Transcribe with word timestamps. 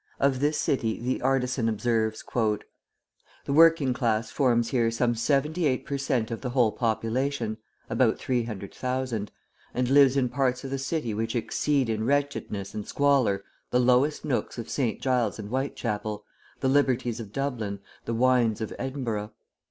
Of 0.19 0.39
this 0.39 0.57
city 0.57 0.99
the 0.99 1.21
Artisan 1.21 1.69
observes: 1.69 2.23
"The 3.45 3.53
working 3.53 3.93
class 3.93 4.31
forms 4.31 4.69
here 4.69 4.89
some 4.89 5.13
78% 5.13 6.31
of 6.31 6.41
the 6.41 6.49
whole 6.49 6.71
population 6.71 7.59
(about 7.87 8.17
300,000), 8.17 9.31
and 9.75 9.89
lives 9.91 10.17
in 10.17 10.27
parts 10.27 10.63
of 10.63 10.71
the 10.71 10.79
city 10.79 11.13
which 11.13 11.35
exceed 11.35 11.87
in 11.87 12.03
wretchedness 12.03 12.73
and 12.73 12.87
squalor 12.87 13.43
the 13.69 13.79
lowest 13.79 14.25
nooks 14.25 14.57
of 14.57 14.71
St. 14.71 14.99
Giles 14.99 15.37
and 15.37 15.49
Whitechapel, 15.49 16.25
the 16.61 16.67
Liberties 16.67 17.19
of 17.19 17.31
Dublin, 17.31 17.79
the 18.05 18.15
Wynds 18.15 18.59
of 18.59 18.73
Edinburgh. 18.79 19.31